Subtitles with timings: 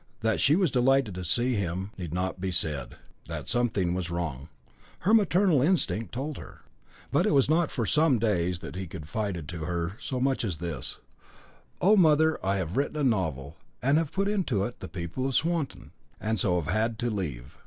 [0.21, 2.95] That she was delighted to see him need not be said;
[3.27, 4.49] that something was wrong,
[5.01, 6.61] her maternal instinct told her.
[7.11, 10.57] But it was not for some days that he confided to her so much as
[10.57, 10.97] this:
[11.81, 15.35] "Oh, mother, I have written a novel, and have put into it the people of
[15.35, 17.59] Swanton and so have had to leave."